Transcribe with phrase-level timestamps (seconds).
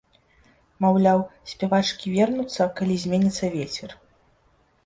[0.85, 1.19] Маўляў,
[1.51, 3.89] спявачкі вернуцца, калі зменіцца вецер.